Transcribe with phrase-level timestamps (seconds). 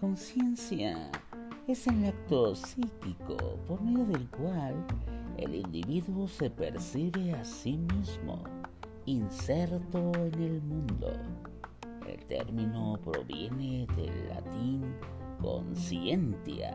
[0.00, 1.10] conciencia
[1.68, 3.36] es el acto psíquico
[3.68, 4.74] por medio del cual
[5.36, 8.42] el individuo se percibe a sí mismo
[9.04, 11.12] inserto en el mundo.
[12.08, 14.82] El término proviene del latín
[15.40, 16.74] conscientia,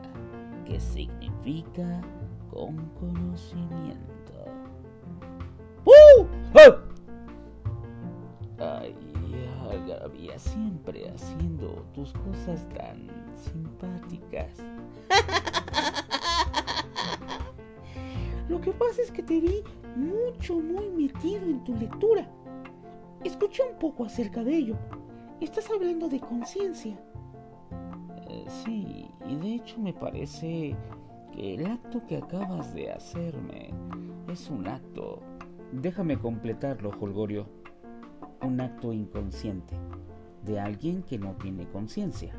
[0.64, 2.00] que significa
[2.52, 4.44] con conocimiento.
[5.84, 6.26] ¡Uh!
[6.54, 6.85] Ay,
[10.86, 14.52] siempre haciendo tus cosas tan simpáticas.
[18.48, 19.62] Lo que pasa es que te vi
[19.96, 22.30] mucho, muy metido en tu lectura.
[23.24, 24.76] Escuché un poco acerca de ello.
[25.40, 26.96] Estás hablando de conciencia.
[28.28, 30.76] Eh, sí, y de hecho me parece
[31.32, 33.74] que el acto que acabas de hacerme
[34.28, 35.20] es un acto...
[35.72, 37.48] Déjame completarlo, Holgorio.
[38.40, 39.74] Un acto inconsciente
[40.46, 42.32] de alguien que no tiene conciencia.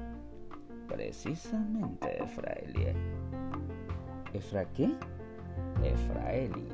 [0.87, 2.95] Precisamente, Efraelie.
[4.33, 4.89] ¿Efra qué?
[5.83, 6.67] Efraeli.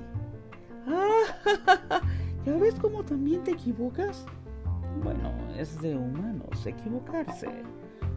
[0.88, 2.02] Ah,
[2.46, 4.26] ¿ya ves cómo también te equivocas?
[5.04, 7.50] Bueno, es de humanos equivocarse,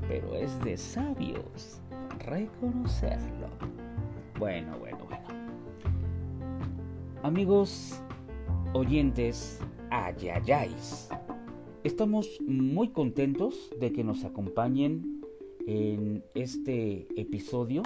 [0.08, 1.80] pero es de sabios
[2.18, 3.48] reconocerlo.
[4.38, 5.24] Bueno, bueno, bueno.
[7.22, 8.02] Amigos
[8.74, 11.08] oyentes, ayayáis.
[11.86, 15.20] Estamos muy contentos de que nos acompañen
[15.68, 17.84] en este episodio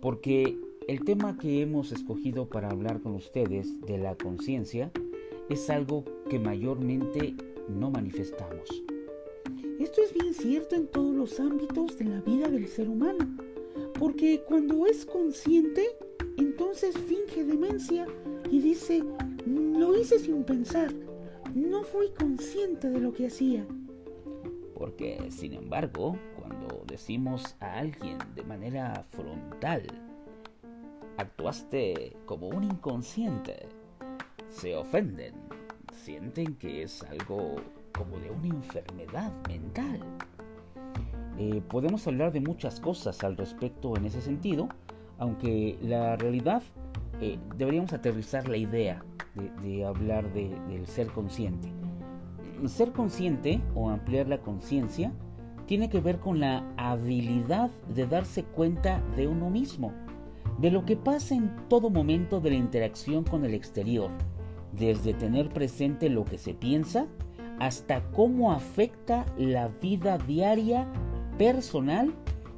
[0.00, 0.58] porque
[0.88, 4.90] el tema que hemos escogido para hablar con ustedes de la conciencia
[5.50, 7.34] es algo que mayormente
[7.68, 8.82] no manifestamos.
[9.78, 13.28] Esto es bien cierto en todos los ámbitos de la vida del ser humano,
[13.98, 15.84] porque cuando es consciente,
[16.38, 18.06] entonces finge demencia
[18.50, 19.04] y dice,
[19.44, 20.94] lo hice sin pensar,
[21.56, 23.66] no fui consciente de lo que hacía.
[24.74, 29.86] Porque, sin embargo, cuando decimos a alguien de manera frontal,
[31.16, 33.70] actuaste como un inconsciente.
[34.50, 35.34] Se ofenden,
[35.94, 37.56] sienten que es algo
[37.92, 40.00] como de una enfermedad mental.
[41.38, 44.68] Eh, podemos hablar de muchas cosas al respecto en ese sentido,
[45.16, 46.62] aunque la realidad
[47.22, 49.02] eh, deberíamos aterrizar la idea
[49.62, 51.72] de, hablar del ser consciente.
[52.66, 55.12] Ser consciente o ampliar la conciencia
[55.66, 59.92] tiene que ver con la habilidad de darse cuenta de uno mismo
[60.58, 64.10] de lo que pasa en todo momento de la interacción con el exterior,
[64.72, 67.06] desde tener presente lo que se piensa
[67.58, 70.86] hasta cómo afecta la vida diaria
[71.38, 72.14] personal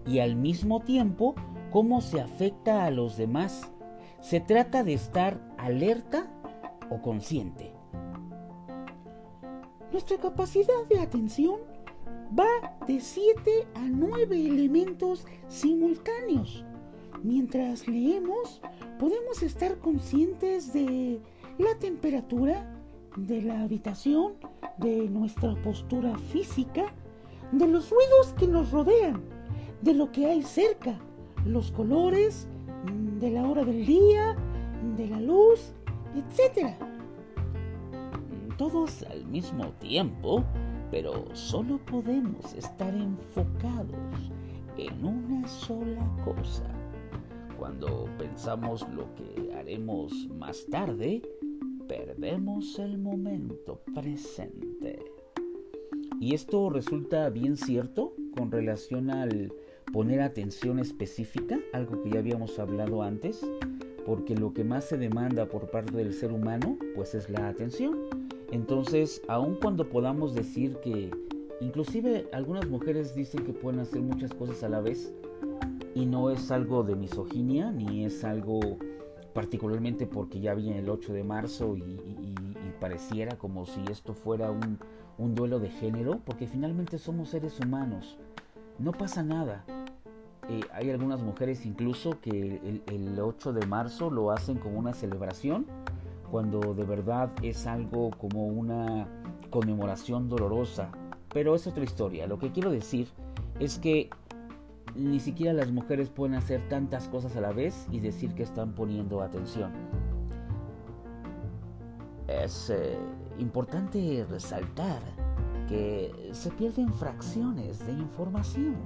[0.07, 1.35] y al mismo tiempo
[1.71, 3.73] cómo se afecta a los demás.
[4.21, 6.29] Se trata de estar alerta
[6.91, 7.73] o consciente.
[9.93, 11.61] Nuestra capacidad de atención
[12.39, 16.65] va de 7 a 9 elementos simultáneos.
[17.23, 18.61] Mientras leemos,
[18.99, 21.21] podemos estar conscientes de
[21.59, 22.75] la temperatura,
[23.17, 24.35] de la habitación,
[24.79, 26.93] de nuestra postura física,
[27.53, 29.23] de los ruidos que nos rodean,
[29.83, 30.99] de lo que hay cerca,
[31.45, 32.47] los colores,
[33.19, 34.37] de la hora del día,
[34.97, 35.73] de la luz,
[36.15, 36.75] etc.
[38.57, 40.45] Todos al mismo tiempo,
[40.91, 44.33] pero solo podemos estar enfocados
[44.77, 46.65] en una sola cosa.
[47.59, 51.23] Cuando pensamos lo que haremos más tarde,
[51.89, 54.99] perdemos el momento presente.
[56.21, 59.53] Y esto resulta bien cierto con relación al
[59.93, 63.45] poner atención específica, algo que ya habíamos hablado antes,
[64.09, 68.07] porque lo que más se demanda por parte del ser humano, pues es la atención.
[68.51, 71.11] Entonces, aun cuando podamos decir que,
[71.61, 75.13] inclusive algunas mujeres dicen que pueden hacer muchas cosas a la vez,
[75.95, 78.79] y no es algo de misoginia, ni es algo
[79.35, 82.01] particularmente porque ya viene el 8 de marzo y,
[82.81, 88.17] pareciera como si esto fuera un, duelo de género, porque finalmente somos seres humanos.
[88.79, 89.67] No pasa nada.
[90.49, 94.95] Eh, hay algunas mujeres incluso que el, el 8 de marzo lo hacen como una
[94.95, 95.67] celebración,
[96.31, 99.09] cuando de verdad es algo como una
[99.51, 100.91] conmemoración dolorosa.
[101.33, 102.27] Pero es otra historia.
[102.27, 103.09] Lo que quiero decir
[103.61, 104.09] es que
[104.95, 108.73] ni siquiera las mujeres pueden hacer tantas cosas a la vez y decir que están
[108.73, 109.73] poniendo atención.
[112.27, 112.97] Es eh,
[113.39, 115.01] importante resaltar
[115.69, 118.77] que se pierden fracciones de información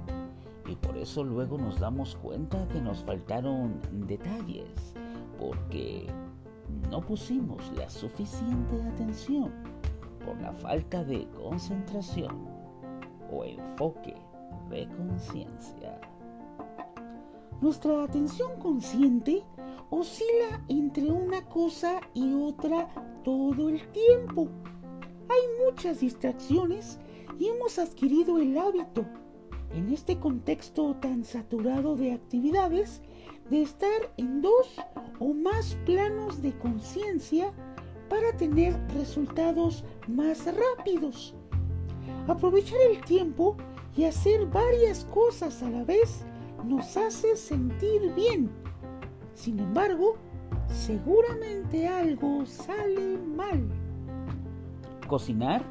[0.67, 4.93] y por eso luego nos damos cuenta que nos faltaron detalles
[5.39, 6.07] porque
[6.89, 9.51] no pusimos la suficiente atención
[10.25, 12.47] por la falta de concentración
[13.31, 14.15] o enfoque
[14.69, 15.99] de conciencia.
[17.61, 19.43] Nuestra atención consciente
[19.89, 22.87] oscila entre una cosa y otra
[23.23, 24.49] todo el tiempo.
[25.29, 26.99] Hay muchas distracciones
[27.39, 29.05] y hemos adquirido el hábito,
[29.73, 33.01] en este contexto tan saturado de actividades,
[33.49, 34.79] de estar en dos
[35.19, 37.51] o más planos de conciencia
[38.09, 41.33] para tener resultados más rápidos.
[42.27, 43.57] Aprovechar el tiempo
[43.95, 46.25] y hacer varias cosas a la vez
[46.63, 48.49] nos hace sentir bien.
[49.33, 50.15] Sin embargo,
[50.67, 53.67] seguramente algo sale mal.
[55.07, 55.63] Cocinar,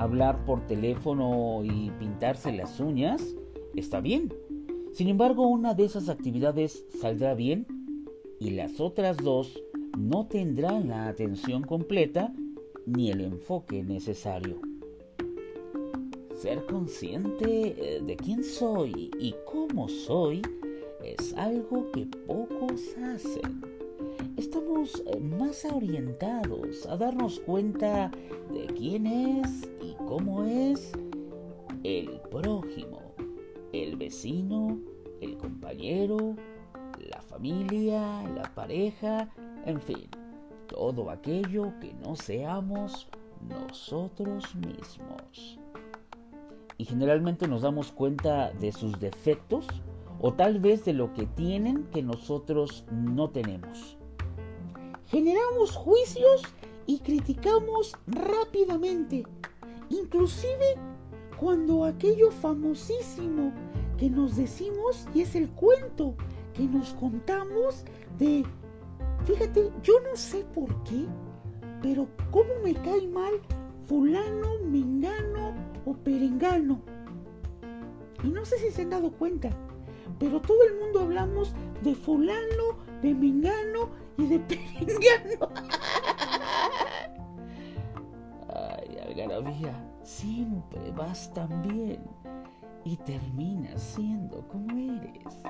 [0.00, 3.36] hablar por teléfono y pintarse las uñas
[3.74, 4.32] está bien.
[4.92, 7.66] Sin embargo, una de esas actividades saldrá bien
[8.40, 9.62] y las otras dos
[9.98, 12.32] no tendrán la atención completa
[12.86, 14.58] ni el enfoque necesario.
[16.34, 20.40] Ser consciente eh, de quién soy y cómo soy
[21.04, 23.79] es algo que pocos hacen.
[24.40, 28.10] Estamos eh, más orientados a darnos cuenta
[28.50, 30.92] de quién es y cómo es
[31.84, 33.02] el prójimo,
[33.74, 34.80] el vecino,
[35.20, 36.36] el compañero,
[37.10, 39.28] la familia, la pareja,
[39.66, 40.08] en fin,
[40.68, 43.08] todo aquello que no seamos
[43.46, 45.58] nosotros mismos
[46.78, 49.66] y generalmente nos damos cuenta de sus defectos
[50.18, 53.99] o tal vez de lo que tienen que nosotros no tenemos.
[55.10, 56.42] Generamos juicios
[56.86, 59.26] y criticamos rápidamente,
[59.88, 60.76] inclusive
[61.36, 63.52] cuando aquello famosísimo
[63.98, 66.14] que nos decimos y es el cuento
[66.54, 67.84] que nos contamos
[68.20, 68.44] de,
[69.24, 71.06] fíjate, yo no sé por qué,
[71.82, 73.32] pero cómo me cae mal
[73.86, 75.54] fulano, mengano
[75.86, 76.82] o perengano.
[78.22, 79.50] Y no sé si se han dado cuenta,
[80.20, 81.52] pero todo el mundo hablamos
[81.82, 85.48] de fulano, de mengano y de perengano.
[88.54, 92.00] Ay, algarabía, siempre vas tan bien
[92.84, 95.42] y terminas siendo como eres.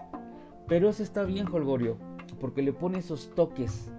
[0.66, 1.96] Pero eso está bien, Holgorio,
[2.40, 3.90] porque le pone esos toques,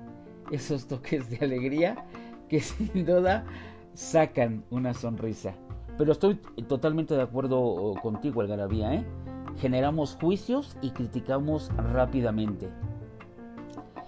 [0.52, 2.06] esos toques de alegría
[2.48, 3.46] que sin duda
[3.94, 5.54] sacan una sonrisa.
[5.98, 6.36] Pero estoy
[6.68, 9.06] totalmente de acuerdo contigo, Algarabía, ¿eh?
[9.58, 12.70] Generamos juicios y criticamos rápidamente.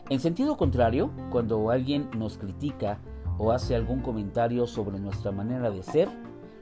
[0.10, 3.00] En sentido contrario, cuando alguien nos critica
[3.38, 6.10] o hace algún comentario sobre nuestra manera de ser,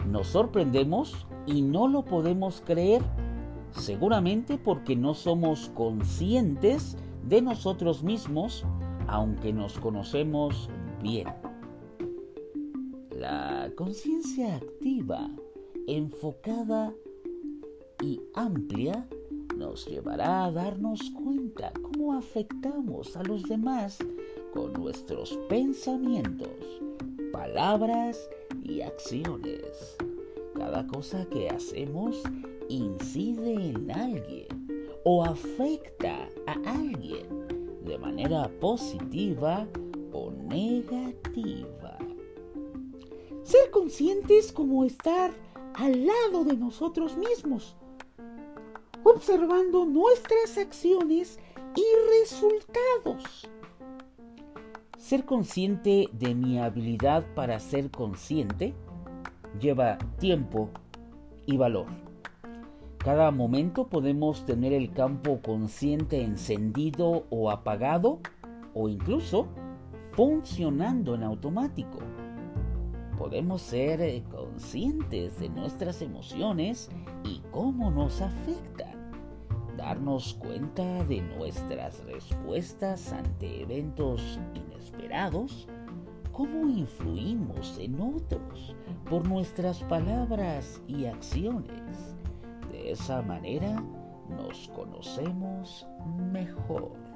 [0.07, 3.01] nos sorprendemos y no lo podemos creer,
[3.71, 6.97] seguramente porque no somos conscientes
[7.27, 8.65] de nosotros mismos,
[9.07, 10.69] aunque nos conocemos
[11.01, 11.27] bien.
[13.11, 15.29] La conciencia activa,
[15.87, 16.93] enfocada
[18.01, 19.07] y amplia
[19.61, 23.99] nos llevará a darnos cuenta cómo afectamos a los demás
[24.53, 26.49] con nuestros pensamientos,
[27.31, 28.27] palabras
[28.63, 29.95] y acciones.
[30.55, 32.23] Cada cosa que hacemos
[32.69, 34.47] incide en alguien
[35.05, 37.27] o afecta a alguien
[37.85, 39.67] de manera positiva
[40.11, 41.99] o negativa.
[43.43, 45.31] Ser conscientes como estar
[45.75, 47.75] al lado de nosotros mismos,
[49.03, 51.39] observando nuestras acciones
[51.75, 51.83] y
[52.19, 53.49] resultados.
[54.97, 58.73] Ser consciente de mi habilidad para ser consciente
[59.59, 60.69] lleva tiempo
[61.45, 61.87] y valor.
[62.97, 68.19] Cada momento podemos tener el campo consciente encendido o apagado
[68.75, 69.47] o incluso
[70.11, 71.97] funcionando en automático
[73.21, 76.89] podemos ser eh, conscientes de nuestras emociones
[77.23, 79.11] y cómo nos afectan.
[79.77, 85.67] Darnos cuenta de nuestras respuestas ante eventos inesperados.
[86.31, 88.75] Cómo influimos en otros
[89.07, 92.15] por nuestras palabras y acciones.
[92.71, 93.83] De esa manera
[94.35, 95.85] nos conocemos
[96.31, 97.10] mejor.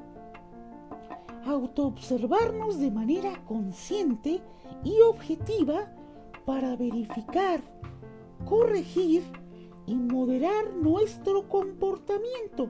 [1.45, 4.41] Autoobservarnos de manera consciente
[4.83, 5.91] y objetiva
[6.45, 7.61] para verificar,
[8.45, 9.23] corregir
[9.85, 12.69] y moderar nuestro comportamiento.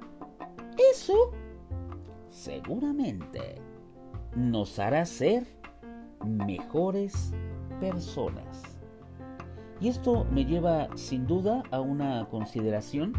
[0.92, 1.32] Eso
[2.30, 3.62] seguramente
[4.36, 5.46] nos hará ser
[6.26, 7.34] mejores
[7.80, 8.78] personas.
[9.80, 13.14] Y esto me lleva sin duda a una consideración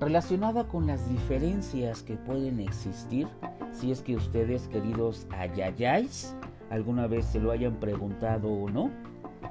[0.00, 3.26] relacionada con las diferencias que pueden existir
[3.72, 6.34] si es que ustedes queridos ayayáis
[6.70, 8.90] alguna vez se lo hayan preguntado o no,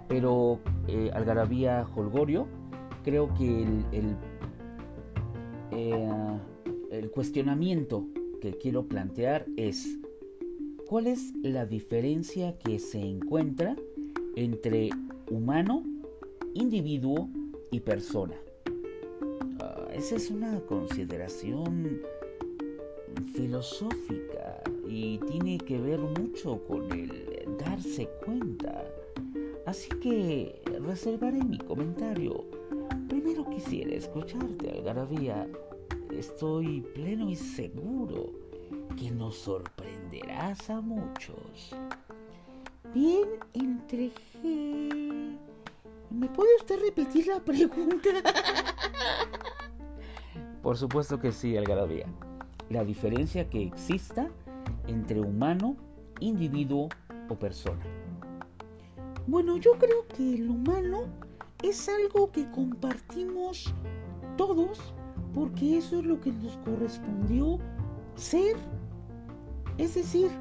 [0.07, 2.47] pero eh, Algarabía Holgorio,
[3.03, 4.15] creo que el,
[5.71, 6.39] eh,
[6.91, 8.05] el cuestionamiento
[8.41, 9.99] que quiero plantear es,
[10.87, 13.75] ¿cuál es la diferencia que se encuentra
[14.35, 14.89] entre
[15.31, 15.83] humano,
[16.53, 17.29] individuo
[17.71, 18.35] y persona?
[19.97, 22.03] Esa es una consideración
[23.33, 28.85] filosófica y tiene que ver mucho con el darse cuenta.
[29.65, 32.45] Así que reservaré mi comentario.
[33.09, 35.47] Primero quisiera escucharte, Algarabía.
[36.11, 38.33] Estoy pleno y seguro
[38.99, 41.75] que nos sorprenderás a muchos.
[42.93, 44.11] Bien, entre
[46.11, 48.09] ¿Me puede usted repetir la pregunta?
[50.67, 52.07] Por supuesto que sí, Algarabía.
[52.69, 54.27] La diferencia que exista
[54.87, 55.77] entre humano,
[56.19, 56.89] individuo
[57.29, 57.85] o persona.
[59.27, 61.03] Bueno, yo creo que el humano
[61.63, 63.73] es algo que compartimos
[64.35, 64.93] todos
[65.33, 67.59] porque eso es lo que nos correspondió
[68.15, 68.57] ser.
[69.77, 70.31] Es decir,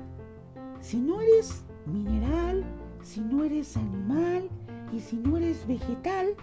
[0.81, 2.65] si no eres mineral,
[3.01, 4.49] si no eres animal
[4.93, 6.35] y si no eres vegetal,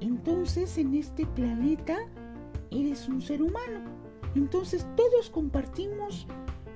[0.00, 2.06] entonces en este planeta
[2.70, 3.80] eres un ser humano.
[4.34, 6.26] Entonces todos compartimos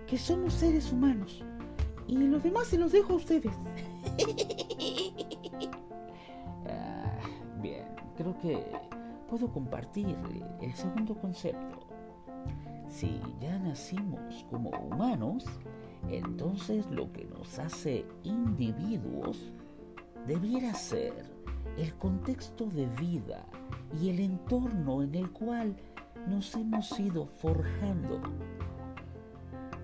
[0.07, 1.45] que somos seres humanos.
[2.07, 3.53] Y los demás se los dejo a ustedes.
[6.71, 7.19] Ah,
[7.63, 8.63] bien, creo que
[9.27, 10.15] puedo compartir
[10.61, 11.87] el segundo concepto.
[12.89, 15.45] Si ya nacimos como humanos,
[16.09, 19.51] entonces lo que nos hace individuos
[20.27, 21.28] debiera ser
[21.79, 23.45] el contexto de vida
[24.01, 25.77] y el entorno en el cual
[26.27, 28.21] nos hemos ido forjando.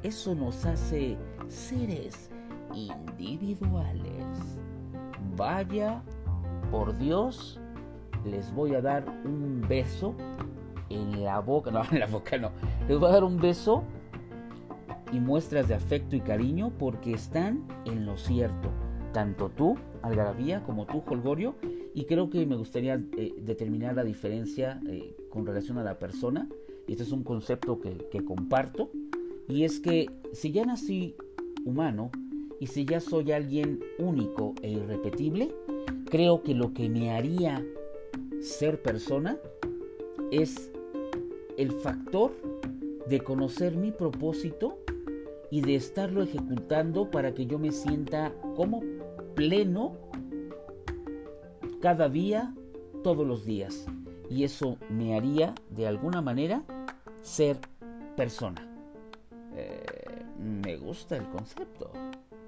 [0.03, 1.17] Eso nos hace
[1.49, 2.31] seres
[2.75, 4.59] individuales.
[5.37, 6.03] Vaya,
[6.71, 7.61] por Dios,
[8.25, 10.15] les voy a dar un beso
[10.91, 12.51] en la boca, no, en la boca no,
[12.89, 13.85] les voy a dar un beso
[15.13, 18.71] y muestras de afecto y cariño porque están en lo cierto,
[19.13, 21.55] tanto tú, Algarabía, como tú, Holgorio,
[21.95, 26.49] y creo que me gustaría eh, determinar la diferencia eh, con relación a la persona,
[26.89, 28.91] este es un concepto que comparto,
[29.49, 31.15] y es que si ya nací
[31.65, 32.11] humano,
[32.61, 35.55] y si ya soy alguien único e irrepetible,
[36.07, 37.65] creo que lo que me haría
[38.41, 39.39] ser persona
[40.31, 40.71] es
[41.59, 42.33] el factor
[43.09, 44.79] de conocer mi propósito
[45.51, 48.83] y de estarlo ejecutando para que yo me sienta como
[49.35, 49.97] pleno
[51.85, 52.51] cada día,
[53.03, 53.85] todos los días.
[54.31, 56.63] Y eso me haría de alguna manera
[57.21, 57.59] ser
[58.17, 58.67] persona.
[59.55, 61.91] Eh, me gusta el concepto.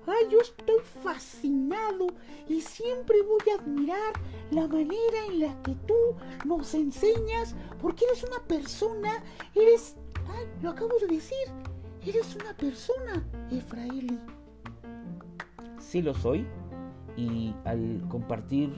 [0.07, 2.07] Ay, yo estoy fascinado
[2.49, 4.15] y siempre voy a admirar
[4.53, 6.17] la manera en la que tú
[6.47, 9.23] nos enseñas, porque eres una persona,
[9.55, 9.97] eres,
[10.29, 11.47] ay, lo acabo de decir,
[12.07, 14.19] eres una persona, Efraeli.
[15.79, 16.47] Sí lo soy,
[17.19, 18.73] y al compartir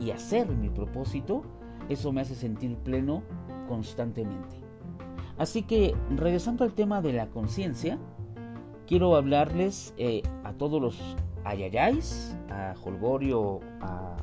[0.00, 1.42] y hacer mi propósito,
[1.88, 3.22] eso me hace sentir pleno
[3.68, 4.56] constantemente.
[5.36, 7.98] Así que, regresando al tema de la conciencia,
[8.86, 14.16] quiero hablarles eh, a todos los ayayáis, a Holgorio, a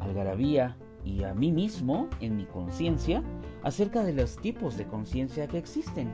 [0.00, 3.22] Algarabía y a mí mismo en mi conciencia
[3.62, 6.12] acerca de los tipos de conciencia que existen.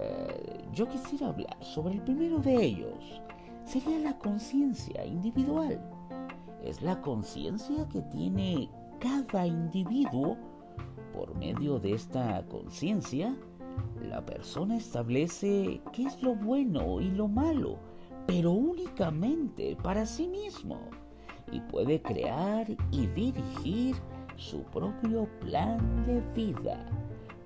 [0.00, 3.22] Eh, yo quisiera hablar sobre el primero de ellos.
[3.64, 5.80] Sería la conciencia individual.
[6.64, 10.36] Es la conciencia que tiene cada individuo
[11.14, 13.36] por medio de esta conciencia
[14.08, 17.78] la persona establece qué es lo bueno y lo malo,
[18.26, 20.78] pero únicamente para sí mismo,
[21.52, 23.96] y puede crear y dirigir
[24.36, 26.86] su propio plan de vida,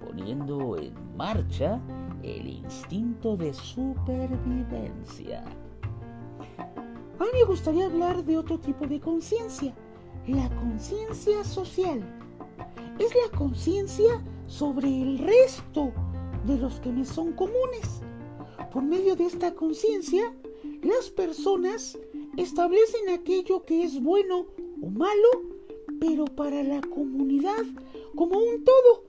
[0.05, 1.81] poniendo en marcha
[2.23, 5.45] el instinto de supervivencia.
[7.19, 9.73] A mí me gustaría hablar de otro tipo de conciencia,
[10.27, 12.03] la conciencia social.
[12.99, 15.93] Es la conciencia sobre el resto
[16.45, 18.03] de los que me son comunes.
[18.73, 20.35] Por medio de esta conciencia,
[20.83, 21.97] las personas
[22.37, 24.47] establecen aquello que es bueno
[24.83, 25.29] o malo,
[26.01, 27.65] pero para la comunidad
[28.17, 29.05] como un todo,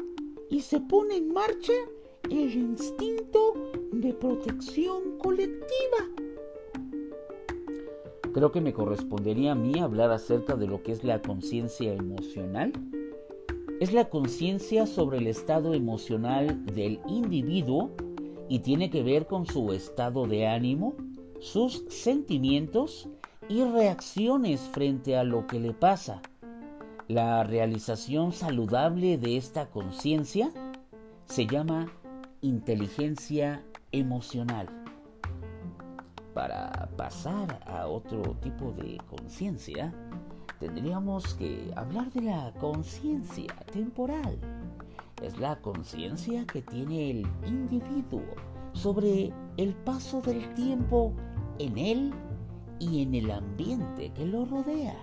[0.49, 1.73] y se pone en marcha
[2.29, 3.53] el instinto
[3.91, 6.24] de protección colectiva.
[8.35, 12.73] Creo que me correspondería a mí hablar acerca de lo que es la conciencia emocional
[13.79, 17.91] es la conciencia sobre el estado emocional del individuo
[18.47, 20.95] y tiene que ver con su estado de ánimo,
[21.39, 23.09] sus sentimientos
[23.49, 26.21] y reacciones frente a lo que le pasa.
[27.07, 30.51] La realización saludable de esta conciencia
[31.25, 31.91] se llama
[32.41, 34.84] inteligencia emocional.
[36.35, 39.93] Para pasar a otro tipo de conciencia,
[40.59, 44.37] tendríamos que hablar de la conciencia temporal.
[45.21, 48.21] Es la conciencia que tiene el individuo
[48.73, 51.13] sobre el paso del tiempo
[51.57, 52.13] en él
[52.79, 54.97] y en el ambiente que lo rodea.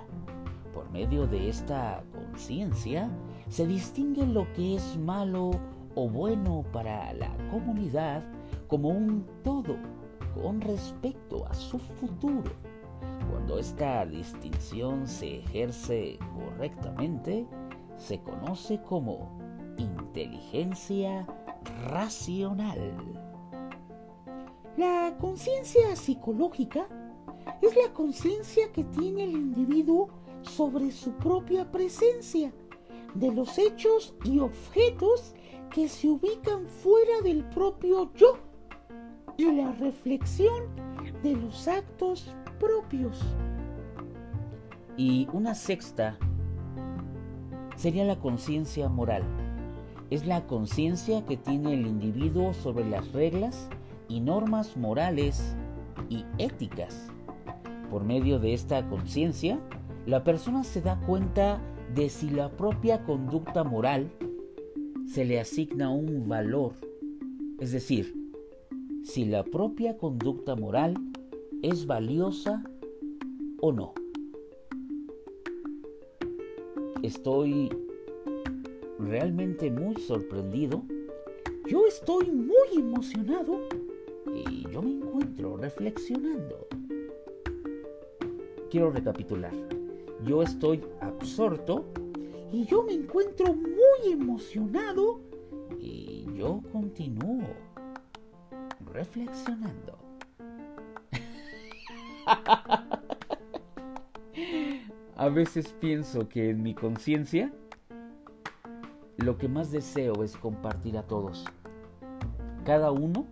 [0.75, 3.09] Por medio de esta conciencia
[3.49, 5.53] se distingue lo que es malo
[5.95, 8.23] o bueno para la comunidad
[8.69, 9.79] como un todo
[10.35, 12.51] con respecto a su futuro.
[13.31, 17.47] Cuando esta distinción se ejerce correctamente,
[17.97, 19.39] se conoce como
[19.79, 21.27] inteligencia
[21.87, 22.79] racional.
[24.77, 26.87] La conciencia psicológica
[27.61, 30.09] es la conciencia que tiene el individuo
[30.43, 32.53] sobre su propia presencia,
[33.15, 35.35] de los hechos y objetos
[35.71, 38.39] que se ubican fuera del propio yo
[39.37, 40.65] y la reflexión
[41.23, 43.21] de los actos propios.
[44.97, 46.19] Y una sexta
[47.77, 49.23] sería la conciencia moral.
[50.11, 53.69] Es la conciencia que tiene el individuo sobre las reglas
[54.09, 55.57] y normas morales
[56.11, 57.09] y éticas.
[57.91, 59.59] Por medio de esta conciencia,
[60.07, 61.61] la persona se da cuenta
[61.95, 64.11] de si la propia conducta moral
[65.07, 66.75] se le asigna un valor,
[67.59, 68.22] es decir,
[69.02, 70.94] si la propia conducta moral
[71.62, 72.62] es valiosa
[73.61, 73.94] o no.
[77.02, 77.68] Estoy
[78.99, 80.82] realmente muy sorprendido.
[81.68, 83.61] Yo estoy muy emocionado.
[84.32, 86.68] Y yo me encuentro reflexionando.
[88.71, 89.52] Quiero recapitular.
[90.25, 91.84] Yo estoy absorto.
[92.52, 95.21] Y yo me encuentro muy emocionado.
[95.80, 97.72] Y yo continúo
[98.93, 99.99] reflexionando.
[105.17, 107.52] A veces pienso que en mi conciencia
[109.19, 111.45] lo que más deseo es compartir a todos.
[112.65, 113.26] Cada uno,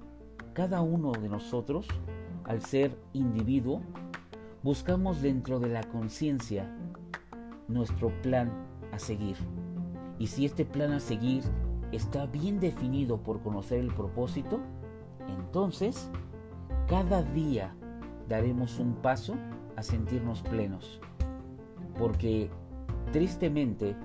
[0.53, 1.87] cada uno de nosotros,
[2.45, 3.83] al ser individuo,
[4.63, 6.71] buscamos dentro de la conciencia
[7.69, 8.53] nuestro plan
[8.93, 9.37] a seguir.
[10.19, 11.43] Y si este plan a seguir
[11.93, 14.61] está bien definido por conocer el propósito,
[15.39, 16.11] entonces
[16.89, 17.75] cada día
[18.29, 19.35] daremos un paso
[19.77, 21.01] a sentirnos plenos.
[21.99, 22.51] Porque
[23.13, 23.97] tristemente,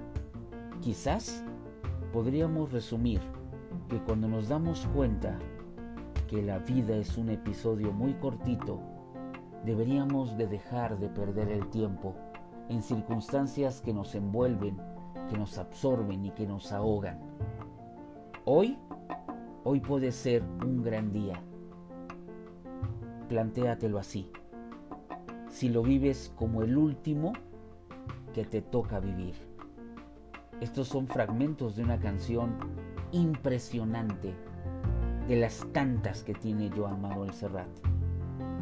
[0.82, 1.44] quizás
[2.12, 3.22] podríamos resumir
[3.90, 5.38] que cuando nos damos cuenta
[6.28, 8.80] que la vida es un episodio muy cortito,
[9.64, 12.16] deberíamos de dejar de perder el tiempo
[12.70, 14.78] en circunstancias que nos envuelven,
[15.30, 17.20] que nos absorben y que nos ahogan.
[18.46, 18.78] Hoy,
[19.66, 21.42] hoy puede ser un gran día.
[23.28, 24.32] Plantéatelo así.
[25.50, 27.34] Si lo vives como el último
[28.34, 29.34] que te toca vivir.
[30.62, 32.56] Estos son fragmentos de una canción
[33.12, 34.36] impresionante,
[35.28, 37.68] de las tantas que tiene Joan Manuel Serrat,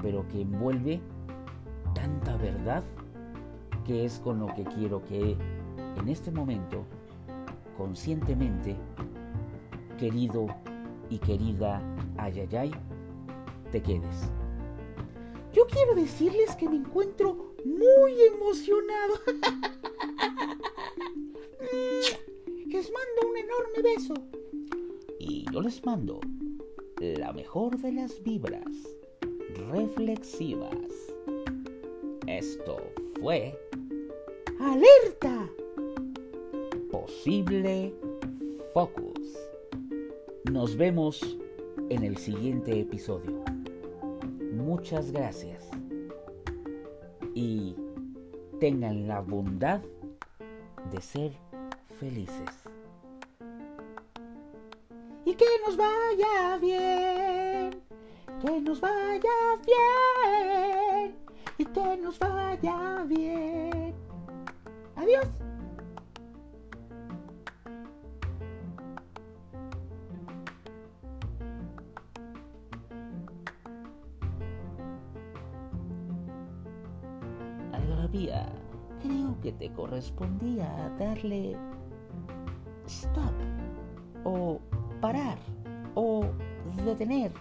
[0.02, 1.02] pero que envuelve
[1.94, 2.82] tanta verdad
[3.86, 5.36] que es con lo que quiero que
[5.98, 6.86] en este momento,
[7.78, 8.78] conscientemente,
[10.00, 10.48] querido
[11.14, 11.80] y querida
[12.18, 12.72] Ayayay,
[13.72, 14.32] te quedes.
[15.54, 19.14] Yo quiero decirles que me encuentro muy emocionado.
[22.66, 24.16] Les mando un enorme beso.
[25.20, 26.20] Y yo les mando
[27.00, 28.66] la mejor de las vibras
[29.70, 31.14] reflexivas.
[32.26, 32.78] Esto
[33.22, 33.56] fue
[34.60, 35.48] ¡Alerta!
[36.90, 37.94] Posible
[38.74, 39.13] Focus.
[40.52, 41.38] Nos vemos
[41.90, 43.44] en el siguiente episodio.
[44.54, 45.70] Muchas gracias.
[47.34, 47.76] Y
[48.60, 49.82] tengan la bondad
[50.92, 51.32] de ser
[52.00, 52.50] felices.
[55.24, 57.82] Y que nos vaya bien,
[58.42, 59.22] que nos vaya
[59.66, 61.16] bien,
[61.58, 63.96] y que nos vaya bien.
[64.98, 65.53] Adiós.
[79.44, 80.66] Que te correspondía
[80.98, 81.58] darle
[82.88, 83.34] stop
[84.24, 84.60] o
[85.02, 85.38] parar
[85.96, 86.26] o
[86.86, 87.32] detener.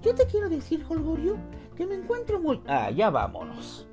[0.00, 1.36] Yo te quiero decir, Holgorio,
[1.76, 2.62] que me encuentro muy...
[2.68, 3.87] Ah, ya vámonos.